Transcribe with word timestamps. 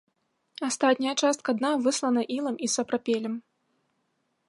Астатняя 0.67 1.13
частка 1.25 1.55
дна 1.59 1.71
выслана 1.89 2.21
ілам 2.39 2.55
і 2.69 2.73
сапрапелем. 2.77 3.35